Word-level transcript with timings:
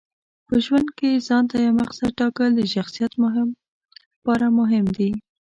په 0.47 0.55
ژوند 0.65 0.87
کې 0.97 1.23
ځانته 1.27 1.55
یو 1.65 1.73
مقصد 1.81 2.09
ټاکل 2.19 2.49
د 2.55 2.61
شخصیت 2.73 3.11
لپاره 4.13 4.45
مهم 4.59 4.85
دي. 4.97 5.11